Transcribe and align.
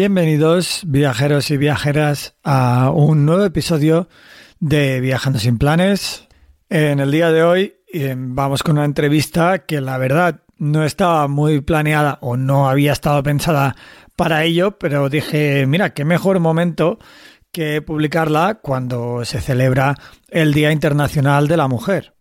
Bienvenidos 0.00 0.82
viajeros 0.86 1.50
y 1.50 1.56
viajeras 1.56 2.36
a 2.44 2.92
un 2.94 3.26
nuevo 3.26 3.44
episodio 3.44 4.08
de 4.60 5.00
Viajando 5.00 5.40
sin 5.40 5.58
planes. 5.58 6.28
En 6.70 7.00
el 7.00 7.10
día 7.10 7.32
de 7.32 7.42
hoy 7.42 7.74
eh, 7.92 8.14
vamos 8.16 8.62
con 8.62 8.76
una 8.76 8.84
entrevista 8.84 9.66
que 9.66 9.80
la 9.80 9.98
verdad 9.98 10.42
no 10.56 10.84
estaba 10.84 11.26
muy 11.26 11.62
planeada 11.62 12.18
o 12.20 12.36
no 12.36 12.68
había 12.68 12.92
estado 12.92 13.24
pensada 13.24 13.74
para 14.14 14.44
ello, 14.44 14.78
pero 14.78 15.08
dije, 15.08 15.66
mira, 15.66 15.92
qué 15.94 16.04
mejor 16.04 16.38
momento 16.38 17.00
que 17.50 17.82
publicarla 17.82 18.60
cuando 18.62 19.24
se 19.24 19.40
celebra 19.40 19.96
el 20.28 20.54
Día 20.54 20.70
Internacional 20.70 21.48
de 21.48 21.56
la 21.56 21.66
Mujer. 21.66 22.14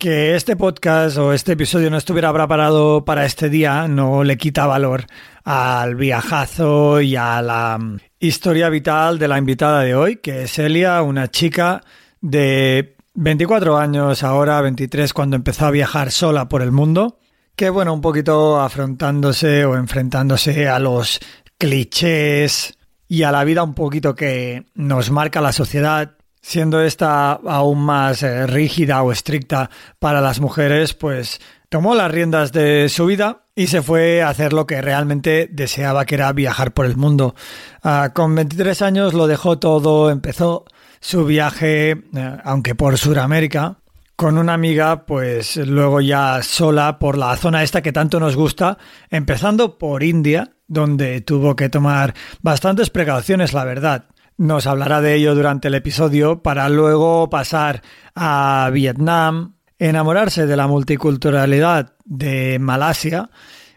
Que 0.00 0.34
este 0.34 0.56
podcast 0.56 1.18
o 1.18 1.34
este 1.34 1.52
episodio 1.52 1.90
no 1.90 1.98
estuviera 1.98 2.32
preparado 2.32 3.04
para 3.04 3.26
este 3.26 3.50
día 3.50 3.86
no 3.86 4.24
le 4.24 4.38
quita 4.38 4.66
valor 4.66 5.04
al 5.44 5.94
viajazo 5.94 7.02
y 7.02 7.16
a 7.16 7.42
la 7.42 7.76
mm, 7.78 7.98
historia 8.18 8.70
vital 8.70 9.18
de 9.18 9.28
la 9.28 9.36
invitada 9.36 9.82
de 9.82 9.94
hoy, 9.94 10.16
que 10.16 10.44
es 10.44 10.58
Elia, 10.58 11.02
una 11.02 11.30
chica 11.30 11.82
de 12.22 12.96
24 13.12 13.76
años 13.76 14.22
ahora, 14.22 14.62
23 14.62 15.12
cuando 15.12 15.36
empezó 15.36 15.66
a 15.66 15.70
viajar 15.70 16.10
sola 16.10 16.48
por 16.48 16.62
el 16.62 16.72
mundo, 16.72 17.18
que 17.54 17.68
bueno, 17.68 17.92
un 17.92 18.00
poquito 18.00 18.58
afrontándose 18.58 19.66
o 19.66 19.76
enfrentándose 19.76 20.66
a 20.66 20.78
los 20.78 21.20
clichés 21.58 22.72
y 23.06 23.24
a 23.24 23.32
la 23.32 23.44
vida 23.44 23.62
un 23.62 23.74
poquito 23.74 24.14
que 24.14 24.64
nos 24.74 25.10
marca 25.10 25.42
la 25.42 25.52
sociedad, 25.52 26.16
siendo 26.40 26.80
esta 26.80 27.32
aún 27.32 27.82
más 27.82 28.22
eh, 28.22 28.46
rígida 28.46 29.02
o 29.02 29.12
estricta 29.12 29.70
para 29.98 30.20
las 30.20 30.40
mujeres, 30.40 30.94
pues 30.94 31.40
tomó 31.68 31.94
las 31.94 32.10
riendas 32.10 32.52
de 32.52 32.88
su 32.88 33.06
vida 33.06 33.44
y 33.54 33.66
se 33.66 33.82
fue 33.82 34.22
a 34.22 34.28
hacer 34.28 34.52
lo 34.52 34.66
que 34.66 34.80
realmente 34.80 35.48
deseaba, 35.50 36.04
que 36.04 36.16
era 36.16 36.32
viajar 36.32 36.72
por 36.72 36.86
el 36.86 36.96
mundo. 36.96 37.34
Ah, 37.82 38.10
con 38.14 38.34
23 38.34 38.82
años 38.82 39.14
lo 39.14 39.26
dejó 39.26 39.58
todo, 39.58 40.10
empezó 40.10 40.64
su 41.00 41.24
viaje, 41.24 41.90
eh, 41.90 42.36
aunque 42.44 42.74
por 42.74 42.98
Sudamérica, 42.98 43.78
con 44.16 44.36
una 44.36 44.52
amiga, 44.52 45.06
pues 45.06 45.56
luego 45.56 46.02
ya 46.02 46.42
sola 46.42 46.98
por 46.98 47.16
la 47.16 47.34
zona 47.36 47.62
esta 47.62 47.80
que 47.80 47.90
tanto 47.92 48.20
nos 48.20 48.36
gusta, 48.36 48.76
empezando 49.08 49.78
por 49.78 50.02
India, 50.02 50.50
donde 50.68 51.22
tuvo 51.22 51.56
que 51.56 51.70
tomar 51.70 52.14
bastantes 52.42 52.90
precauciones, 52.90 53.54
la 53.54 53.64
verdad. 53.64 54.04
Nos 54.40 54.66
hablará 54.66 55.02
de 55.02 55.16
ello 55.16 55.34
durante 55.34 55.68
el 55.68 55.74
episodio 55.74 56.42
para 56.42 56.66
luego 56.70 57.28
pasar 57.28 57.82
a 58.14 58.70
Vietnam, 58.72 59.56
enamorarse 59.78 60.46
de 60.46 60.56
la 60.56 60.66
multiculturalidad 60.66 61.92
de 62.06 62.58
Malasia 62.58 63.28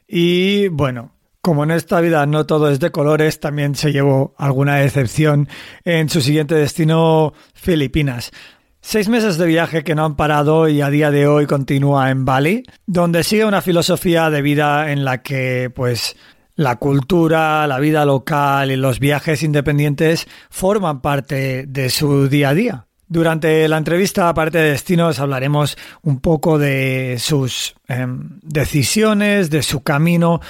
y 0.08 0.70
bueno, 0.70 1.12
como 1.42 1.66
en 1.66 1.72
esta 1.72 2.00
vida 2.00 2.26
no 2.28 2.46
todo 2.46 2.72
es 2.72 2.80
de 2.80 2.92
colores, 2.92 3.42
también 3.42 3.76
se 3.76 3.92
llevó 3.92 4.36
alguna 4.38 4.78
decepción 4.78 5.50
en 5.84 6.08
su 6.08 6.22
siguiente 6.22 6.56
destino, 6.56 7.34
Filipinas. 7.54 8.32
Seis 8.80 9.10
meses 9.10 9.38
de 9.38 9.48
viaje 9.48 9.84
que 9.84 9.96
no 9.96 10.06
han 10.06 10.16
parado 10.16 10.70
y 10.70 10.80
a 10.80 10.90
día 10.90 11.12
de 11.12 11.28
hoy 11.28 11.46
continúa 11.46 12.10
en 12.10 12.24
Bali, 12.24 12.64
donde 12.86 13.26
sigue 13.26 13.44
una 13.44 13.62
filosofía 13.62 14.30
de 14.30 14.42
vida 14.42 14.94
en 14.94 15.04
la 15.04 15.24
que, 15.24 15.70
pues, 15.76 16.16
la 16.56 16.76
cultura, 16.78 17.66
la 17.68 17.80
vida 17.80 18.06
local 18.06 18.72
y 18.72 18.76
los 18.76 19.00
viajes 19.00 19.44
independientes 19.44 20.28
forman 20.50 21.02
parte 21.02 21.66
de 21.68 21.90
su 21.90 22.28
día 22.28 22.50
a 22.50 22.54
día. 22.54 22.88
Durante 23.08 23.68
la 23.68 23.78
entrevista, 23.78 24.30
aparte 24.30 24.58
de 24.58 24.72
destinos, 24.72 25.20
hablaremos 25.20 25.78
un 26.02 26.20
poco 26.20 26.58
de 26.58 27.18
sus 27.20 27.76
eh, 27.88 28.08
decisiones, 28.42 29.50
de 29.50 29.62
su 29.62 29.84
camino 29.84 30.42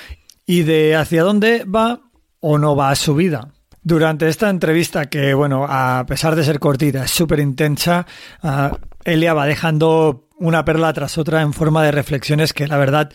y 0.46 0.64
de 0.64 0.96
hacia 0.96 1.24
dónde 1.24 1.66
va 1.66 2.02
o 2.40 2.58
no 2.58 2.76
va 2.76 2.96
su 2.96 3.16
vida. 3.16 3.50
Durante 3.82 4.30
esta 4.30 4.50
entrevista, 4.50 5.10
que 5.10 5.34
bueno, 5.34 5.66
a 5.68 6.06
pesar 6.08 6.36
de 6.36 6.44
ser 6.46 6.60
cortita, 6.60 7.04
es 7.04 7.12
súper 7.12 7.40
intensa, 7.40 8.06
uh, 8.42 8.74
Elia 9.04 9.34
va 9.34 9.46
dejando 9.46 10.30
una 10.38 10.64
perla 10.64 10.94
tras 10.94 11.18
otra 11.18 11.42
en 11.42 11.52
forma 11.52 11.84
de 11.84 11.92
reflexiones 11.92 12.54
que 12.54 12.68
la 12.68 12.78
verdad 12.78 13.12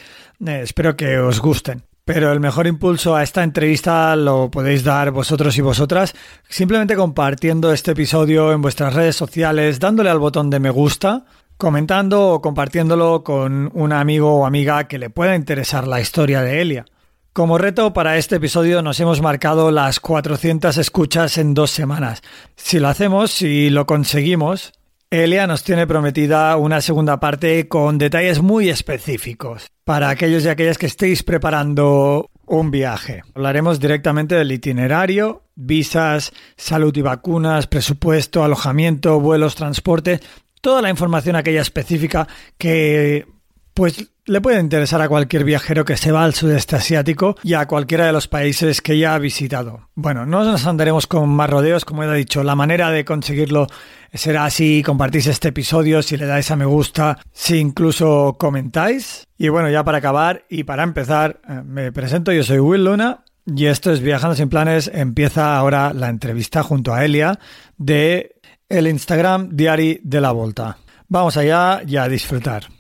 eh, 0.47 0.61
espero 0.63 0.95
que 0.97 1.19
os 1.19 1.41
gusten. 1.41 1.85
Pero 2.09 2.33
el 2.33 2.41
mejor 2.41 2.67
impulso 2.67 3.15
a 3.15 3.23
esta 3.23 3.43
entrevista 3.43 4.17
lo 4.17 4.51
podéis 4.51 4.83
dar 4.83 5.11
vosotros 5.11 5.59
y 5.59 5.61
vosotras 5.61 6.15
simplemente 6.49 6.97
compartiendo 6.97 7.71
este 7.71 7.91
episodio 7.91 8.51
en 8.51 8.63
vuestras 8.63 8.95
redes 8.95 9.15
sociales, 9.15 9.79
dándole 9.79 10.09
al 10.09 10.19
botón 10.19 10.49
de 10.49 10.59
me 10.59 10.71
gusta, 10.71 11.27
comentando 11.59 12.31
o 12.31 12.41
compartiéndolo 12.41 13.23
con 13.23 13.71
un 13.75 13.93
amigo 13.93 14.37
o 14.37 14.47
amiga 14.47 14.89
que 14.89 14.97
le 14.97 15.11
pueda 15.11 15.37
interesar 15.37 15.87
la 15.87 16.01
historia 16.01 16.41
de 16.41 16.63
Elia. 16.63 16.87
Como 17.35 17.59
reto 17.59 17.93
para 17.93 18.17
este 18.17 18.37
episodio 18.37 18.81
nos 18.81 18.99
hemos 19.01 19.21
marcado 19.21 19.71
las 19.71 20.01
400 20.01 20.79
escuchas 20.79 21.37
en 21.37 21.53
dos 21.53 21.71
semanas. 21.71 22.23
Si 22.57 22.79
lo 22.81 22.89
hacemos, 22.89 23.33
si 23.33 23.69
lo 23.69 23.85
conseguimos, 23.85 24.73
Elia 25.11 25.47
nos 25.47 25.65
tiene 25.65 25.87
prometida 25.87 26.55
una 26.59 26.83
segunda 26.83 27.19
parte 27.19 27.67
con 27.67 27.97
detalles 27.97 28.43
muy 28.43 28.69
específicos 28.69 29.69
para 29.85 30.11
aquellos 30.11 30.45
y 30.45 30.51
aquellas 30.51 30.77
que 30.77 30.85
estéis 30.85 31.23
preparando 31.23 32.29
un 32.45 32.71
viaje. 32.71 33.23
Hablaremos 33.35 33.81
directamente 33.81 34.35
del 34.35 34.53
itinerario, 34.53 35.45
visas, 35.55 36.35
salud 36.59 36.95
y 36.95 37.01
vacunas, 37.01 37.67
presupuesto, 37.67 38.45
alojamiento, 38.45 39.19
vuelos, 39.19 39.55
transporte, 39.55 40.21
toda 40.61 40.83
la 40.83 40.91
información 40.91 41.37
aquella 41.37 41.63
específica 41.63 42.29
que 42.59 43.27
pues 43.79 44.11
le 44.27 44.41
puede 44.41 44.59
interesar 44.59 45.01
a 45.03 45.09
cualquier 45.09 45.45
viajero 45.45 45.85
que 45.85 45.97
se 45.97 46.11
va 46.11 46.25
al 46.25 46.35
sudeste 46.35 46.75
asiático 46.75 47.37
y 47.45 47.55
a 47.55 47.69
cualquiera 47.69 48.07
de 48.07 48.13
los 48.13 48.27
países 48.27 48.83
que 48.83 48.99
ya 48.99 49.15
ha 49.15 49.21
visitado. 49.21 49.89
Bueno, 49.95 50.27
no 50.27 50.43
nos 50.43 50.67
andaremos 50.67 51.07
con 51.07 51.29
más 51.29 51.49
rodeos, 51.49 51.85
como 51.85 52.03
he 52.03 52.17
dicho, 52.17 52.43
la 52.43 52.57
manera 52.57 52.91
de 52.91 53.05
conseguirlo 53.05 53.69
será 54.13 54.47
así, 54.47 54.83
compartís 54.85 55.29
este 55.29 55.51
episodio, 55.51 56.03
si 56.03 56.17
le 56.17 56.27
dais 56.27 56.51
a 56.51 56.57
me 56.57 56.65
gusta, 56.65 57.21
si 57.31 57.59
incluso 57.59 58.35
comentáis. 58.37 59.29
Y 59.39 59.49
bueno, 59.49 59.71
ya 59.71 59.85
para 59.85 59.99
acabar 59.99 60.45
y 60.49 60.65
para 60.65 60.83
empezar, 60.83 61.41
eh, 61.49 61.63
me 61.65 61.93
presento, 61.93 62.33
yo 62.33 62.43
soy 62.43 62.59
Will 62.59 62.85
Luna 62.85 63.23
y 63.47 63.67
esto 63.67 63.93
es 63.93 64.01
Viajando 64.01 64.35
sin 64.35 64.49
planes, 64.49 64.91
empieza 64.93 65.57
ahora 65.57 65.93
la 65.93 66.09
entrevista 66.09 66.65
junto 66.65 66.93
a 66.93 67.05
Elia 67.05 67.39
de 67.77 68.41
el 68.69 68.89
Instagram 68.89 69.51
Diari 69.53 70.01
de 70.03 70.21
la 70.21 70.33
Volta. 70.33 70.79
Vamos 71.07 71.37
allá 71.37 71.83
y 71.87 71.97
a 71.97 72.09
disfrutar. 72.09 72.78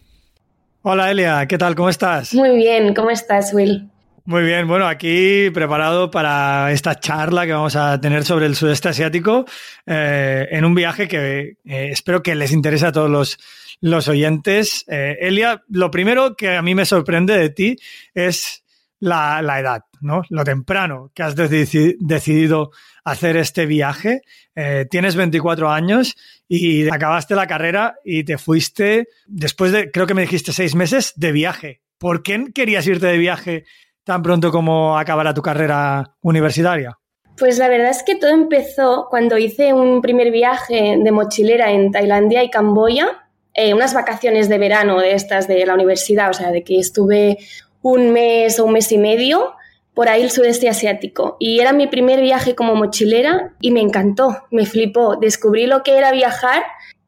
Hola 0.82 1.10
Elia, 1.10 1.44
¿qué 1.48 1.58
tal? 1.58 1.74
¿Cómo 1.74 1.88
estás? 1.88 2.32
Muy 2.34 2.56
bien, 2.56 2.94
¿cómo 2.94 3.10
estás, 3.10 3.52
Will? 3.52 3.90
Muy 4.24 4.44
bien, 4.44 4.68
bueno, 4.68 4.86
aquí 4.86 5.50
preparado 5.50 6.08
para 6.08 6.70
esta 6.70 7.00
charla 7.00 7.46
que 7.46 7.52
vamos 7.52 7.74
a 7.74 8.00
tener 8.00 8.24
sobre 8.24 8.46
el 8.46 8.54
sudeste 8.54 8.90
asiático 8.90 9.44
eh, 9.86 10.46
en 10.52 10.64
un 10.64 10.76
viaje 10.76 11.08
que 11.08 11.56
eh, 11.64 11.88
espero 11.90 12.22
que 12.22 12.36
les 12.36 12.52
interese 12.52 12.86
a 12.86 12.92
todos 12.92 13.10
los, 13.10 13.38
los 13.80 14.06
oyentes. 14.06 14.84
Eh, 14.86 15.16
Elia, 15.20 15.64
lo 15.68 15.90
primero 15.90 16.36
que 16.36 16.56
a 16.56 16.62
mí 16.62 16.76
me 16.76 16.84
sorprende 16.84 17.36
de 17.36 17.50
ti 17.50 17.76
es 18.14 18.62
la, 19.00 19.42
la 19.42 19.60
edad, 19.60 19.84
¿no? 20.00 20.22
Lo 20.28 20.44
temprano 20.44 21.10
que 21.14 21.22
has 21.22 21.36
deci 21.36 21.96
decidido 22.00 22.70
hacer 23.04 23.36
este 23.36 23.66
viaje. 23.66 24.22
Eh, 24.54 24.86
tienes 24.90 25.16
24 25.16 25.70
años 25.70 26.16
y 26.48 26.88
acabaste 26.88 27.34
la 27.34 27.46
carrera 27.46 27.96
y 28.04 28.24
te 28.24 28.38
fuiste 28.38 29.08
después 29.26 29.72
de, 29.72 29.90
creo 29.90 30.06
que 30.06 30.14
me 30.14 30.22
dijiste, 30.22 30.52
seis 30.52 30.74
meses 30.74 31.12
de 31.16 31.32
viaje. 31.32 31.80
¿Por 31.98 32.22
qué 32.22 32.46
querías 32.54 32.86
irte 32.86 33.06
de 33.06 33.18
viaje 33.18 33.64
tan 34.04 34.22
pronto 34.22 34.50
como 34.50 34.98
acabara 34.98 35.34
tu 35.34 35.42
carrera 35.42 36.16
universitaria? 36.22 36.98
Pues 37.36 37.58
la 37.58 37.68
verdad 37.68 37.90
es 37.90 38.02
que 38.02 38.16
todo 38.16 38.30
empezó 38.30 39.06
cuando 39.10 39.38
hice 39.38 39.72
un 39.72 40.00
primer 40.02 40.32
viaje 40.32 40.96
de 41.02 41.12
mochilera 41.12 41.70
en 41.70 41.92
Tailandia 41.92 42.42
y 42.42 42.50
Camboya 42.50 43.28
eh, 43.60 43.74
unas 43.74 43.92
vacaciones 43.92 44.48
de 44.48 44.56
verano 44.56 45.00
de 45.00 45.14
estas 45.14 45.48
de 45.48 45.66
la 45.66 45.74
universidad, 45.74 46.30
o 46.30 46.32
sea, 46.32 46.52
de 46.52 46.62
que 46.62 46.78
estuve 46.78 47.38
un 47.82 48.10
mes 48.10 48.58
o 48.58 48.64
un 48.64 48.72
mes 48.72 48.90
y 48.92 48.98
medio 48.98 49.54
por 49.98 50.08
ahí 50.08 50.22
el 50.22 50.30
sudeste 50.30 50.68
asiático. 50.68 51.36
Y 51.40 51.58
era 51.58 51.72
mi 51.72 51.88
primer 51.88 52.20
viaje 52.20 52.54
como 52.54 52.76
mochilera 52.76 53.54
y 53.60 53.72
me 53.72 53.80
encantó, 53.80 54.44
me 54.52 54.64
flipó. 54.64 55.16
Descubrí 55.16 55.66
lo 55.66 55.82
que 55.82 55.98
era 55.98 56.12
viajar 56.12 56.62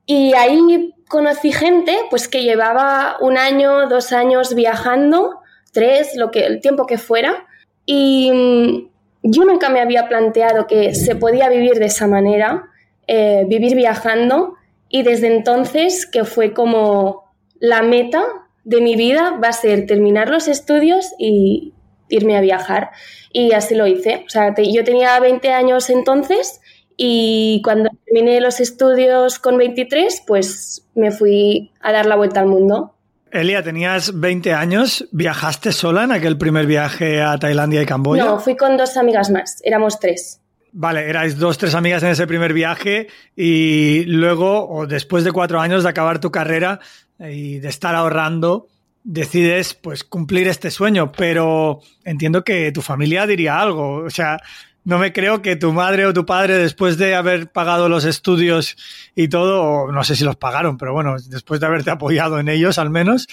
y 0.06 0.34
ahí 0.34 0.92
conocí 1.08 1.52
gente 1.52 1.96
pues 2.10 2.26
que 2.26 2.42
llevaba 2.42 3.16
un 3.20 3.38
año, 3.38 3.88
dos 3.88 4.12
años 4.12 4.56
viajando, 4.56 5.38
tres, 5.72 6.16
lo 6.16 6.32
que, 6.32 6.46
el 6.46 6.60
tiempo 6.60 6.86
que 6.86 6.98
fuera. 6.98 7.46
Y 7.86 8.32
mm, 8.32 8.88
yo 9.22 9.44
nunca 9.44 9.68
me 9.68 9.80
había 9.80 10.08
planteado 10.08 10.66
que 10.66 10.94
se 10.96 11.14
podía 11.14 11.48
vivir 11.48 11.74
de 11.74 11.86
esa 11.86 12.08
manera, 12.08 12.70
eh, 13.06 13.44
vivir 13.46 13.76
viajando. 13.76 14.56
Y 14.88 15.04
desde 15.04 15.28
entonces, 15.28 16.06
que 16.06 16.24
fue 16.24 16.52
como 16.52 17.32
la 17.60 17.82
meta 17.82 18.24
de 18.70 18.80
mi 18.80 18.94
vida, 18.94 19.36
va 19.42 19.48
a 19.48 19.52
ser 19.52 19.86
terminar 19.86 20.28
los 20.28 20.46
estudios 20.46 21.12
y, 21.18 21.74
irme 22.08 22.36
a 22.36 22.40
viajar. 22.40 22.90
Y 23.32 23.52
así 23.52 23.74
lo 23.74 23.86
hice. 23.86 24.24
O 24.26 24.30
sea, 24.30 24.54
yo 24.56 24.84
tenía 24.84 25.18
20 25.20 25.52
años 25.52 25.90
entonces 25.90 26.60
y 26.96 27.62
cuando 27.64 27.90
terminé 28.04 28.40
los 28.40 28.58
estudios 28.60 29.38
con 29.38 29.56
23, 29.56 30.24
pues 30.26 30.88
me 30.94 31.12
fui 31.12 31.72
a 31.80 31.92
dar 31.92 32.06
la 32.06 32.16
vuelta 32.16 32.40
al 32.40 32.46
mundo. 32.46 32.96
Elia, 33.30 33.62
tenías 33.62 34.18
20 34.18 34.52
años, 34.54 35.08
¿viajaste 35.12 35.70
sola 35.70 36.02
en 36.02 36.10
aquel 36.10 36.36
primer 36.36 36.66
viaje 36.66 37.22
a 37.22 37.38
Tailandia 37.38 37.80
y 37.82 37.86
Camboya? 37.86 38.24
No, 38.24 38.40
fui 38.40 38.56
con 38.56 38.76
dos 38.76 38.96
amigas 38.96 39.30
más, 39.30 39.60
éramos 39.62 40.00
tres. 40.00 40.39
Vale, 40.72 41.08
erais 41.08 41.36
dos, 41.36 41.58
tres 41.58 41.74
amigas 41.74 42.02
en 42.02 42.10
ese 42.10 42.26
primer 42.26 42.52
viaje 42.52 43.08
y 43.34 44.04
luego, 44.04 44.68
o 44.68 44.86
después 44.86 45.24
de 45.24 45.32
cuatro 45.32 45.60
años 45.60 45.82
de 45.82 45.88
acabar 45.88 46.20
tu 46.20 46.30
carrera 46.30 46.78
y 47.18 47.58
de 47.58 47.68
estar 47.68 47.94
ahorrando, 47.94 48.68
decides 49.02 49.74
pues 49.74 50.04
cumplir 50.04 50.46
este 50.46 50.70
sueño, 50.70 51.10
pero 51.10 51.80
entiendo 52.04 52.44
que 52.44 52.70
tu 52.70 52.82
familia 52.82 53.26
diría 53.26 53.60
algo, 53.60 54.04
o 54.04 54.10
sea, 54.10 54.38
no 54.84 54.98
me 54.98 55.12
creo 55.12 55.42
que 55.42 55.56
tu 55.56 55.72
madre 55.72 56.06
o 56.06 56.14
tu 56.14 56.24
padre 56.24 56.56
después 56.56 56.96
de 56.98 57.14
haber 57.14 57.50
pagado 57.50 57.88
los 57.88 58.04
estudios 58.04 58.76
y 59.14 59.28
todo, 59.28 59.90
no 59.92 60.04
sé 60.04 60.16
si 60.16 60.24
los 60.24 60.36
pagaron, 60.36 60.78
pero 60.78 60.92
bueno, 60.92 61.16
después 61.28 61.60
de 61.60 61.66
haberte 61.66 61.90
apoyado 61.90 62.38
en 62.38 62.48
ellos 62.48 62.78
al 62.78 62.90
menos, 62.90 63.28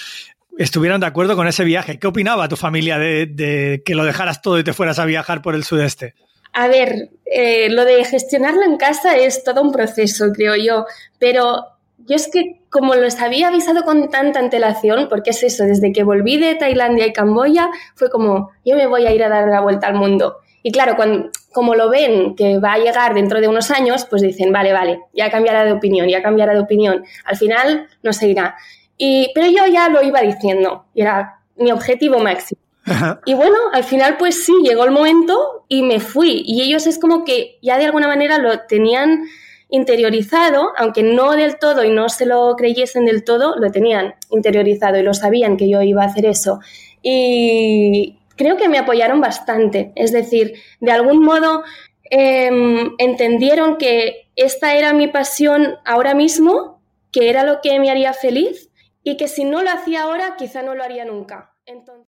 estuvieran 0.57 0.99
de 0.99 1.07
acuerdo 1.07 1.35
con 1.35 1.47
ese 1.47 1.63
viaje. 1.63 1.99
¿Qué 1.99 2.07
opinaba 2.07 2.49
tu 2.49 2.55
familia 2.55 2.97
de, 2.97 3.81
que 3.85 3.95
lo 3.95 4.03
dejaras 4.03 4.41
todo 4.41 4.59
y 4.59 4.63
te 4.63 4.73
fueras 4.73 4.99
a 4.99 5.05
viajar 5.05 5.41
por 5.41 5.55
el 5.55 5.63
sudeste? 5.63 6.15
A 6.59 6.67
ver, 6.67 7.11
eh, 7.25 7.69
lo 7.69 7.85
de 7.85 8.03
gestionarlo 8.03 8.63
en 8.63 8.77
casa 8.77 9.15
es 9.15 9.43
todo 9.43 9.61
un 9.61 9.71
proceso, 9.71 10.31
creo 10.33 10.55
yo, 10.55 10.87
pero 11.19 11.67
yo 11.99 12.15
es 12.15 12.27
que 12.29 12.61
como 12.71 12.95
los 12.95 13.21
había 13.21 13.49
avisado 13.49 13.83
con 13.83 14.09
tanta 14.09 14.39
antelación, 14.39 15.07
porque 15.07 15.29
es 15.29 15.43
eso, 15.43 15.65
desde 15.65 15.91
que 15.91 16.01
volví 16.01 16.39
de 16.39 16.55
Tailandia 16.55 17.05
y 17.05 17.13
Camboya, 17.13 17.69
fue 17.93 18.09
como, 18.09 18.49
yo 18.65 18.75
me 18.75 18.87
voy 18.87 19.05
a 19.05 19.11
ir 19.11 19.23
a 19.23 19.29
dar 19.29 19.47
la 19.49 19.61
vuelta 19.61 19.85
al 19.85 19.93
mundo. 19.93 20.37
Y 20.63 20.71
claro, 20.71 20.95
cuando, 20.95 21.29
como 21.53 21.75
lo 21.75 21.91
ven 21.91 22.35
que 22.35 22.57
va 22.57 22.73
a 22.73 22.79
llegar 22.79 23.13
dentro 23.13 23.39
de 23.39 23.47
unos 23.47 23.69
años, 23.69 24.07
pues 24.09 24.23
dicen, 24.23 24.51
vale, 24.51 24.73
vale, 24.73 25.01
ya 25.13 25.29
cambiará 25.29 25.63
de 25.63 25.73
opinión, 25.73 26.07
ya 26.09 26.23
cambiará 26.23 26.55
de 26.55 26.61
opinión. 26.61 27.05
Al 27.25 27.37
final 27.37 27.87
no 28.01 28.13
se 28.13 28.29
irá. 28.29 28.55
Y, 28.97 29.31
pero 29.35 29.45
yo 29.45 29.67
ya 29.71 29.89
lo 29.89 30.01
iba 30.01 30.21
diciendo, 30.21 30.85
y 30.95 31.01
era 31.01 31.39
mi 31.55 31.71
objetivo 31.71 32.17
máximo. 32.17 32.66
Y 33.25 33.33
bueno, 33.33 33.57
al 33.73 33.83
final 33.83 34.17
pues 34.17 34.45
sí, 34.45 34.53
llegó 34.63 34.85
el 34.85 34.91
momento 34.91 35.65
y 35.67 35.83
me 35.83 35.99
fui. 35.99 36.43
Y 36.45 36.61
ellos 36.61 36.87
es 36.87 36.99
como 36.99 37.25
que 37.25 37.57
ya 37.61 37.77
de 37.77 37.85
alguna 37.85 38.07
manera 38.07 38.37
lo 38.37 38.59
tenían 38.61 39.25
interiorizado, 39.69 40.71
aunque 40.77 41.03
no 41.03 41.31
del 41.33 41.59
todo 41.59 41.83
y 41.83 41.91
no 41.91 42.07
se 42.09 42.25
lo 42.25 42.55
creyesen 42.55 43.05
del 43.05 43.23
todo, 43.23 43.57
lo 43.57 43.69
tenían 43.71 44.15
interiorizado 44.29 44.97
y 44.97 45.03
lo 45.03 45.13
sabían 45.13 45.57
que 45.57 45.69
yo 45.69 45.81
iba 45.81 46.03
a 46.03 46.07
hacer 46.07 46.25
eso. 46.25 46.59
Y 47.01 48.19
creo 48.35 48.55
que 48.55 48.69
me 48.69 48.77
apoyaron 48.77 49.19
bastante. 49.19 49.91
Es 49.95 50.11
decir, 50.11 50.53
de 50.79 50.91
algún 50.91 51.19
modo 51.23 51.63
em, 52.09 52.95
entendieron 52.97 53.77
que 53.77 54.29
esta 54.35 54.75
era 54.75 54.93
mi 54.93 55.07
pasión 55.07 55.75
ahora 55.83 56.13
mismo, 56.13 56.81
que 57.11 57.29
era 57.29 57.43
lo 57.43 57.59
que 57.61 57.79
me 57.79 57.91
haría 57.91 58.13
feliz 58.13 58.69
y 59.03 59.17
que 59.17 59.27
si 59.27 59.43
no 59.43 59.63
lo 59.63 59.69
hacía 59.69 60.03
ahora, 60.03 60.35
quizá 60.37 60.61
no 60.61 60.75
lo 60.75 60.83
haría 60.83 61.03
nunca. 61.03 61.53
Entonces... 61.65 62.16